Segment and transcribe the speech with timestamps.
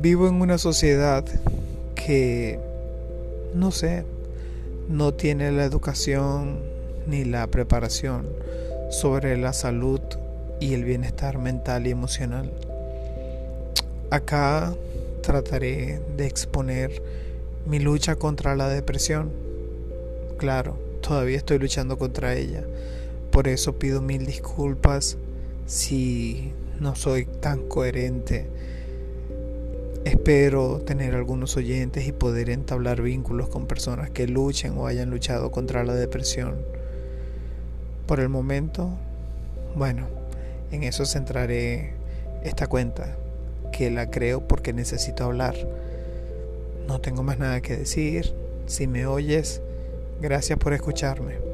[0.00, 1.24] Vivo en una sociedad
[1.94, 2.60] que,
[3.54, 4.04] no sé,
[4.90, 6.60] no tiene la educación
[7.06, 8.26] ni la preparación
[8.90, 10.00] sobre la salud
[10.60, 12.52] y el bienestar mental y emocional.
[14.10, 14.74] Acá
[15.22, 17.02] trataré de exponer
[17.64, 19.30] mi lucha contra la depresión.
[20.36, 22.64] Claro, todavía estoy luchando contra ella.
[23.30, 25.16] Por eso pido mil disculpas
[25.66, 28.46] si no soy tan coherente
[30.06, 35.50] Espero tener algunos oyentes y poder entablar vínculos con personas que luchen o hayan luchado
[35.50, 36.54] contra la depresión.
[38.06, 38.88] Por el momento,
[39.74, 40.06] bueno,
[40.70, 41.94] en eso centraré
[42.44, 43.16] esta cuenta,
[43.72, 45.56] que la creo porque necesito hablar.
[46.86, 48.32] No tengo más nada que decir.
[48.66, 49.60] Si me oyes,
[50.20, 51.45] gracias por escucharme.